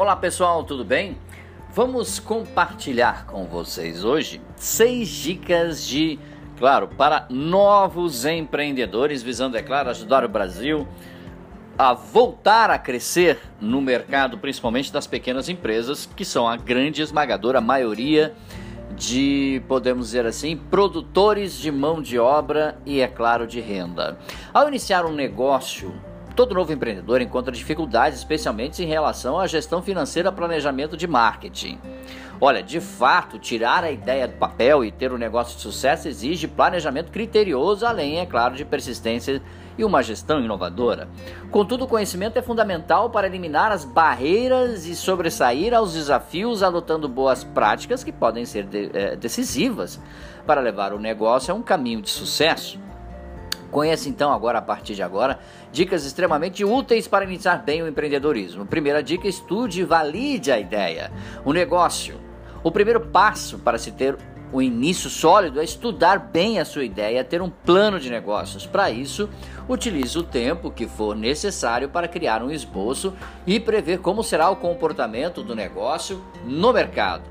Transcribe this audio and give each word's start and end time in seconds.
Olá 0.00 0.16
pessoal, 0.16 0.64
tudo 0.64 0.82
bem? 0.82 1.18
Vamos 1.74 2.18
compartilhar 2.18 3.26
com 3.26 3.44
vocês 3.44 4.02
hoje 4.02 4.40
seis 4.56 5.10
dicas 5.10 5.86
de, 5.86 6.18
claro, 6.56 6.88
para 6.88 7.26
novos 7.28 8.24
empreendedores, 8.24 9.22
visando, 9.22 9.58
é 9.58 9.62
claro, 9.62 9.90
ajudar 9.90 10.24
o 10.24 10.28
Brasil 10.30 10.88
a 11.76 11.92
voltar 11.92 12.70
a 12.70 12.78
crescer 12.78 13.40
no 13.60 13.82
mercado, 13.82 14.38
principalmente 14.38 14.90
das 14.90 15.06
pequenas 15.06 15.50
empresas, 15.50 16.08
que 16.16 16.24
são 16.24 16.48
a 16.48 16.56
grande 16.56 17.02
esmagadora 17.02 17.60
maioria 17.60 18.32
de, 18.96 19.62
podemos 19.68 20.06
dizer 20.06 20.24
assim, 20.24 20.56
produtores 20.56 21.58
de 21.58 21.70
mão 21.70 22.00
de 22.00 22.18
obra 22.18 22.78
e, 22.86 23.02
é 23.02 23.06
claro, 23.06 23.46
de 23.46 23.60
renda. 23.60 24.18
Ao 24.54 24.66
iniciar 24.66 25.04
um 25.04 25.12
negócio, 25.12 25.92
todo 26.34 26.54
novo 26.54 26.72
empreendedor 26.72 27.20
encontra 27.20 27.52
dificuldades, 27.52 28.18
especialmente 28.18 28.82
em 28.82 28.86
relação 28.86 29.38
à 29.38 29.46
gestão 29.46 29.82
financeira, 29.82 30.32
planejamento 30.32 30.96
de 30.96 31.06
marketing. 31.06 31.78
Olha, 32.40 32.62
de 32.62 32.80
fato, 32.80 33.38
tirar 33.38 33.84
a 33.84 33.90
ideia 33.90 34.26
do 34.26 34.34
papel 34.38 34.82
e 34.82 34.90
ter 34.90 35.12
um 35.12 35.18
negócio 35.18 35.56
de 35.56 35.62
sucesso 35.62 36.08
exige 36.08 36.48
planejamento 36.48 37.12
criterioso, 37.12 37.84
além, 37.84 38.18
é 38.18 38.24
claro, 38.24 38.54
de 38.54 38.64
persistência 38.64 39.42
e 39.76 39.84
uma 39.84 40.02
gestão 40.02 40.40
inovadora. 40.40 41.06
Contudo, 41.50 41.84
o 41.84 41.88
conhecimento 41.88 42.38
é 42.38 42.42
fundamental 42.42 43.10
para 43.10 43.26
eliminar 43.26 43.72
as 43.72 43.84
barreiras 43.84 44.86
e 44.86 44.96
sobressair 44.96 45.74
aos 45.74 45.92
desafios, 45.92 46.62
adotando 46.62 47.08
boas 47.08 47.44
práticas 47.44 48.02
que 48.02 48.12
podem 48.12 48.46
ser 48.46 48.64
de, 48.64 48.90
é, 48.94 49.16
decisivas 49.16 50.00
para 50.46 50.62
levar 50.62 50.94
o 50.94 50.98
negócio 50.98 51.52
a 51.52 51.56
um 51.56 51.62
caminho 51.62 52.00
de 52.00 52.08
sucesso. 52.08 52.78
Conheça 53.70 54.08
então 54.08 54.32
agora, 54.32 54.58
a 54.58 54.62
partir 54.62 54.94
de 54.94 55.02
agora, 55.02 55.38
dicas 55.70 56.04
extremamente 56.04 56.64
úteis 56.64 57.06
para 57.06 57.24
iniciar 57.24 57.56
bem 57.58 57.82
o 57.82 57.88
empreendedorismo. 57.88 58.66
Primeira 58.66 59.02
dica: 59.02 59.28
estude 59.28 59.80
e 59.80 59.84
valide 59.84 60.50
a 60.50 60.58
ideia. 60.58 61.12
O 61.44 61.52
negócio. 61.52 62.20
O 62.62 62.70
primeiro 62.70 63.00
passo 63.00 63.58
para 63.58 63.78
se 63.78 63.90
ter 63.90 64.18
o 64.52 64.60
início 64.60 65.08
sólido 65.08 65.60
é 65.60 65.64
estudar 65.64 66.18
bem 66.18 66.58
a 66.58 66.64
sua 66.64 66.84
ideia, 66.84 67.24
ter 67.24 67.40
um 67.40 67.48
plano 67.48 68.00
de 68.00 68.10
negócios. 68.10 68.66
Para 68.66 68.90
isso, 68.90 69.28
utilize 69.68 70.18
o 70.18 70.22
tempo 70.22 70.70
que 70.70 70.88
for 70.88 71.14
necessário 71.14 71.88
para 71.88 72.08
criar 72.08 72.42
um 72.42 72.50
esboço 72.50 73.14
e 73.46 73.60
prever 73.60 74.00
como 74.00 74.24
será 74.24 74.50
o 74.50 74.56
comportamento 74.56 75.42
do 75.42 75.54
negócio 75.54 76.22
no 76.44 76.72
mercado. 76.72 77.22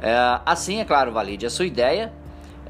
É, 0.00 0.14
assim, 0.46 0.78
é 0.78 0.84
claro, 0.84 1.10
valide 1.12 1.44
a 1.44 1.50
sua 1.50 1.66
ideia 1.66 2.12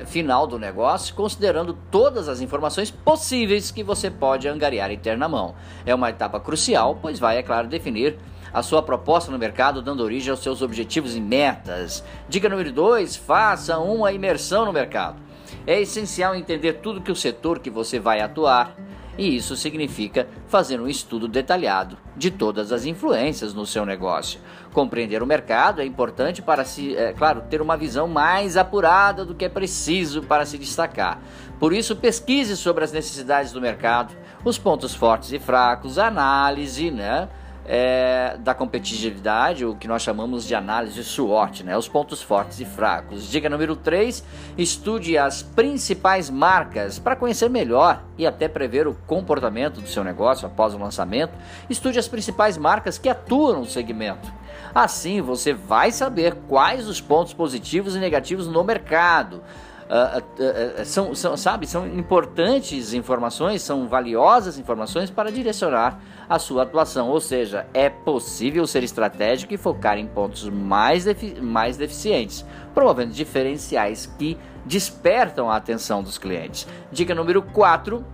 final 0.07 0.47
do 0.47 0.59
negócio, 0.59 1.15
considerando 1.15 1.77
todas 1.91 2.29
as 2.29 2.41
informações 2.41 2.91
possíveis 2.91 3.71
que 3.71 3.83
você 3.83 4.11
pode 4.11 4.49
angariar 4.49 4.91
em 4.91 4.99
ter 4.99 5.17
na 5.17 5.29
mão. 5.29 5.55
É 5.85 5.95
uma 5.95 6.11
etapa 6.11 6.41
crucial, 6.41 6.99
pois 7.01 7.19
vai, 7.19 7.39
é 7.39 7.43
claro, 7.43 7.69
definir 7.69 8.19
a 8.53 8.63
sua 8.63 8.83
proposta 8.83 9.31
no 9.31 9.39
mercado, 9.39 9.83
dando 9.83 10.03
origem 10.03 10.31
aos 10.31 10.41
seus 10.41 10.63
objetivos 10.63 11.15
e 11.15 11.21
metas. 11.21 12.05
Dica 12.29 12.49
número 12.49 12.73
2: 12.73 13.17
faça 13.17 13.79
uma 13.79 14.13
imersão 14.13 14.65
no 14.65 14.73
mercado. 14.73 15.28
É 15.69 15.79
essencial 15.79 16.35
entender 16.35 16.79
tudo 16.81 17.03
que 17.03 17.13
o 17.13 17.15
setor 17.15 17.59
que 17.59 17.69
você 17.69 18.01
vai 18.01 18.23
atuar 18.23 18.75
e 19.19 19.37
isso 19.37 19.55
significa 19.55 20.27
fazer 20.47 20.81
um 20.81 20.89
estudo 20.89 21.29
detalhado 21.29 21.99
de 22.17 22.31
todas 22.31 22.73
as 22.73 22.87
influências 22.87 23.53
no 23.53 23.67
seu 23.67 23.85
negócio. 23.85 24.41
Compreender 24.73 25.23
o 25.23 25.27
mercado 25.27 25.83
é 25.83 25.85
importante 25.85 26.41
para 26.41 26.65
se, 26.65 26.97
é, 26.97 27.13
claro, 27.13 27.43
ter 27.51 27.61
uma 27.61 27.77
visão 27.77 28.09
mais 28.09 28.57
apurada 28.57 29.27
do 29.27 29.35
que 29.35 29.45
é 29.45 29.49
preciso 29.51 30.23
para 30.23 30.47
se 30.47 30.57
destacar. 30.57 31.21
Por 31.61 31.75
isso, 31.75 31.95
pesquise 31.95 32.57
sobre 32.57 32.83
as 32.83 32.91
necessidades 32.91 33.53
do 33.53 33.61
mercado, 33.61 34.17
os 34.43 34.57
pontos 34.57 34.95
fortes 34.95 35.33
e 35.33 35.39
fracos, 35.39 35.99
análise, 35.99 36.91
né? 36.91 37.29
É, 37.71 38.39
da 38.39 38.55
competitividade, 38.55 39.67
o 39.67 39.75
que 39.75 39.87
nós 39.87 40.01
chamamos 40.01 40.47
de 40.47 40.55
análise 40.55 41.05
SWOT, 41.05 41.63
né? 41.63 41.77
os 41.77 41.87
pontos 41.87 42.23
fortes 42.23 42.59
e 42.61 42.65
fracos. 42.65 43.31
Dica 43.31 43.51
número 43.51 43.77
3: 43.77 44.25
estude 44.57 45.19
as 45.19 45.43
principais 45.43 46.31
marcas 46.31 46.99
para 46.99 47.15
conhecer 47.15 47.51
melhor 47.51 48.03
e 48.17 48.27
até 48.27 48.49
prever 48.49 48.89
o 48.89 48.95
comportamento 49.07 49.83
do 49.83 49.87
seu 49.87 50.03
negócio 50.03 50.47
após 50.47 50.73
o 50.73 50.79
lançamento. 50.79 51.35
Estude 51.69 51.99
as 51.99 52.09
principais 52.09 52.57
marcas 52.57 52.97
que 52.97 53.09
atuam 53.09 53.61
no 53.61 53.67
segmento. 53.67 54.33
Assim 54.75 55.21
você 55.21 55.53
vai 55.53 55.93
saber 55.93 56.37
quais 56.49 56.89
os 56.89 57.03
pontos 57.03 57.35
positivos 57.35 57.95
e 57.95 57.99
negativos 57.99 58.47
no 58.47 58.65
mercado. 58.65 59.43
Uh, 59.89 60.19
uh, 60.21 60.83
uh, 60.83 60.85
são, 60.85 61.15
são, 61.15 61.35
sabe, 61.35 61.67
são 61.67 61.87
importantes 61.87 62.93
informações, 62.93 63.63
são 63.63 63.89
valiosas 63.89 64.59
informações 64.59 65.11
para 65.11 65.33
direcionar 65.33 65.99
a 66.29 66.39
sua 66.39 66.65
atuação. 66.65 67.09
Ou 67.09 67.21
seja, 67.21 67.67
é 67.73 67.89
possível 67.89 68.67
ser 68.67 68.83
estratégico 68.83 69.55
e 69.55 69.57
focar 69.57 69.97
em 69.97 70.07
pontos 70.07 70.47
mais, 70.47 71.05
defi 71.05 71.41
mais 71.41 71.79
deficientes, 71.79 72.45
promovendo 72.75 73.15
diferenciais 73.15 74.05
que 74.19 74.37
despertam 74.67 75.51
a 75.51 75.57
atenção 75.57 76.03
dos 76.03 76.19
clientes. 76.19 76.69
Dica 76.93 77.15
número 77.15 77.41
4 77.41 78.05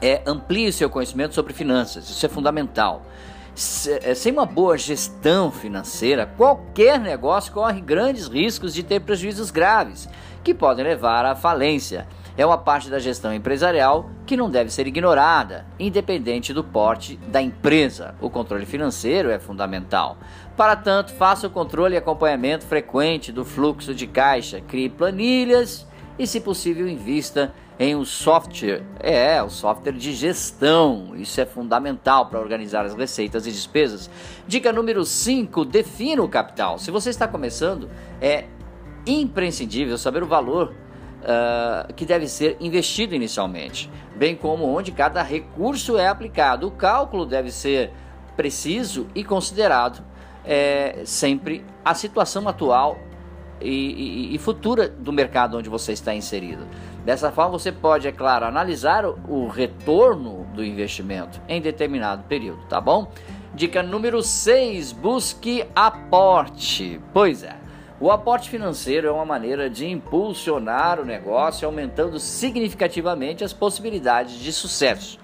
é 0.00 0.22
amplie 0.24 0.72
seu 0.72 0.88
conhecimento 0.88 1.34
sobre 1.34 1.52
finanças. 1.52 2.08
Isso 2.08 2.24
é 2.24 2.28
fundamental. 2.28 3.02
É, 4.02 4.14
sem 4.14 4.32
uma 4.32 4.44
boa 4.44 4.76
gestão 4.76 5.50
financeira, 5.50 6.26
qualquer 6.36 7.00
negócio 7.00 7.50
corre 7.54 7.80
grandes 7.80 8.28
riscos 8.28 8.74
de 8.74 8.82
ter 8.82 9.00
prejuízos 9.00 9.50
graves 9.50 10.06
que 10.44 10.52
podem 10.52 10.84
levar 10.84 11.24
à 11.24 11.34
falência. 11.34 12.06
É 12.36 12.44
uma 12.44 12.58
parte 12.58 12.90
da 12.90 12.98
gestão 12.98 13.32
empresarial 13.32 14.10
que 14.26 14.36
não 14.36 14.50
deve 14.50 14.70
ser 14.70 14.86
ignorada, 14.86 15.64
independente 15.78 16.52
do 16.52 16.62
porte 16.62 17.16
da 17.28 17.40
empresa. 17.40 18.14
O 18.20 18.28
controle 18.28 18.66
financeiro 18.66 19.30
é 19.30 19.38
fundamental. 19.38 20.18
Para 20.54 20.76
tanto, 20.76 21.14
faça 21.14 21.46
o 21.46 21.50
controle 21.50 21.94
e 21.94 21.96
acompanhamento 21.96 22.66
frequente 22.66 23.32
do 23.32 23.42
fluxo 23.42 23.94
de 23.94 24.06
caixa, 24.06 24.60
crie 24.60 24.90
planilhas 24.90 25.86
e, 26.18 26.26
se 26.26 26.40
possível, 26.40 26.88
invista 26.88 27.52
em 27.78 27.94
um 27.94 28.04
software. 28.04 28.82
É, 29.00 29.42
o 29.42 29.50
software 29.50 29.92
de 29.92 30.12
gestão. 30.14 31.14
Isso 31.16 31.40
é 31.40 31.46
fundamental 31.46 32.26
para 32.26 32.40
organizar 32.40 32.84
as 32.84 32.94
receitas 32.94 33.46
e 33.46 33.52
despesas. 33.52 34.10
Dica 34.46 34.72
número 34.72 35.04
5: 35.04 35.64
defina 35.64 36.22
o 36.22 36.28
capital. 36.28 36.78
Se 36.78 36.90
você 36.90 37.10
está 37.10 37.28
começando, 37.28 37.90
é 38.20 38.44
imprescindível 39.06 39.96
saber 39.98 40.22
o 40.22 40.26
valor 40.26 40.74
uh, 41.22 41.92
que 41.94 42.04
deve 42.04 42.26
ser 42.26 42.56
investido 42.60 43.14
inicialmente, 43.14 43.90
bem 44.16 44.34
como 44.34 44.64
onde 44.64 44.92
cada 44.92 45.22
recurso 45.22 45.96
é 45.98 46.08
aplicado. 46.08 46.66
O 46.66 46.70
cálculo 46.70 47.26
deve 47.26 47.50
ser 47.50 47.92
preciso 48.36 49.06
e 49.14 49.24
considerado 49.24 50.04
é, 50.44 51.02
sempre 51.04 51.64
a 51.84 51.94
situação 51.94 52.46
atual 52.48 52.98
e, 53.60 54.34
e, 54.34 54.38
futura 54.38 54.88
do 54.88 55.12
mercado 55.12 55.56
onde 55.58 55.68
você 55.68 55.92
está 55.92 56.14
inserido. 56.14 56.66
Dessa 57.04 57.30
forma, 57.30 57.58
você 57.58 57.72
pode, 57.72 58.06
é 58.06 58.12
claro, 58.12 58.44
analisar 58.44 59.04
o, 59.04 59.18
o 59.28 59.48
retorno 59.48 60.46
do 60.54 60.64
investimento 60.64 61.40
em 61.48 61.60
determinado 61.60 62.24
período, 62.24 62.64
tá 62.68 62.80
bom? 62.80 63.10
Dica 63.54 63.82
número 63.82 64.22
6: 64.22 64.92
busque 64.92 65.64
aporte. 65.74 67.00
Pois 67.12 67.42
é. 67.42 67.56
O 67.98 68.10
aporte 68.10 68.50
financeiro 68.50 69.08
é 69.08 69.10
uma 69.10 69.24
maneira 69.24 69.70
de 69.70 69.86
impulsionar 69.86 71.00
o 71.00 71.04
negócio, 71.04 71.66
aumentando 71.66 72.20
significativamente 72.20 73.42
as 73.42 73.54
possibilidades 73.54 74.38
de 74.38 74.52
sucesso. 74.52 75.18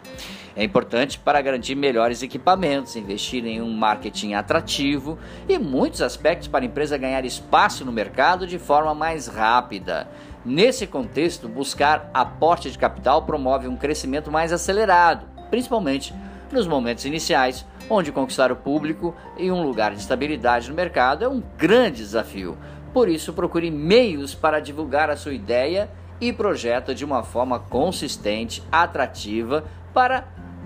É 0.54 0.62
importante 0.62 1.18
para 1.18 1.40
garantir 1.40 1.74
melhores 1.74 2.22
equipamentos, 2.22 2.94
investir 2.94 3.44
em 3.46 3.62
um 3.62 3.72
marketing 3.72 4.34
atrativo 4.34 5.18
e 5.48 5.58
muitos 5.58 6.02
aspectos 6.02 6.46
para 6.46 6.62
a 6.62 6.66
empresa 6.66 6.98
ganhar 6.98 7.24
espaço 7.24 7.84
no 7.84 7.92
mercado 7.92 8.46
de 8.46 8.58
forma 8.58 8.94
mais 8.94 9.26
rápida. 9.26 10.08
Nesse 10.44 10.86
contexto, 10.86 11.48
buscar 11.48 12.10
aporte 12.12 12.70
de 12.70 12.76
capital 12.76 13.22
promove 13.22 13.66
um 13.66 13.76
crescimento 13.76 14.30
mais 14.30 14.52
acelerado, 14.52 15.26
principalmente 15.48 16.12
nos 16.52 16.66
momentos 16.66 17.06
iniciais, 17.06 17.64
onde 17.88 18.12
conquistar 18.12 18.52
o 18.52 18.56
público 18.56 19.14
e 19.38 19.50
um 19.50 19.62
lugar 19.62 19.92
de 19.92 20.00
estabilidade 20.00 20.68
no 20.68 20.74
mercado 20.74 21.24
é 21.24 21.28
um 21.28 21.42
grande 21.56 21.98
desafio. 21.98 22.58
Por 22.92 23.08
isso, 23.08 23.32
procure 23.32 23.70
meios 23.70 24.34
para 24.34 24.60
divulgar 24.60 25.08
a 25.08 25.16
sua 25.16 25.32
ideia 25.32 25.88
e 26.20 26.30
projeto 26.30 26.94
de 26.94 27.06
uma 27.06 27.22
forma 27.22 27.58
consistente, 27.58 28.62
atrativa 28.70 29.64
para 29.94 30.24